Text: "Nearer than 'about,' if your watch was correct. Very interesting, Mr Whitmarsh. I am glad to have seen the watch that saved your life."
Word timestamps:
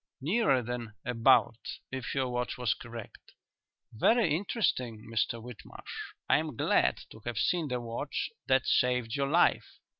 "Nearer 0.19 0.63
than 0.63 0.95
'about,' 1.05 1.77
if 1.91 2.15
your 2.15 2.27
watch 2.29 2.57
was 2.57 2.73
correct. 2.73 3.33
Very 3.93 4.33
interesting, 4.35 5.07
Mr 5.07 5.39
Whitmarsh. 5.39 6.15
I 6.27 6.39
am 6.39 6.55
glad 6.57 6.97
to 7.11 7.19
have 7.25 7.37
seen 7.37 7.67
the 7.67 7.79
watch 7.79 8.31
that 8.47 8.65
saved 8.65 9.15
your 9.15 9.27
life." 9.29 9.77